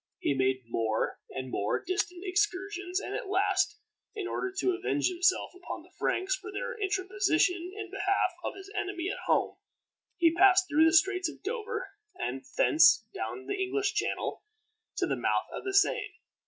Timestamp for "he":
0.17-0.33, 10.17-10.33